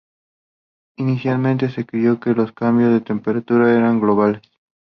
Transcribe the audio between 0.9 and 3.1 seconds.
Inicialmente se creyó que los cambios de